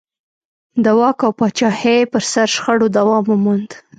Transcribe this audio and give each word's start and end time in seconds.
د 0.83 0.85
واک 0.99 1.19
او 1.25 1.31
پاچاهۍ 1.39 1.99
پر 2.11 2.21
سر 2.31 2.47
شخړو 2.55 2.87
دوام 2.97 3.23
وموند. 3.27 3.69